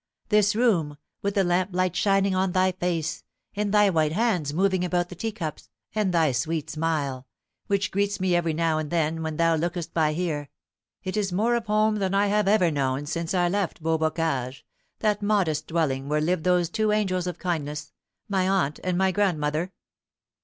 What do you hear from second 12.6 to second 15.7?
known since I left Beaubocage, that modest